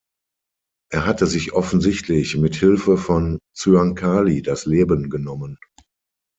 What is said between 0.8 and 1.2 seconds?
Er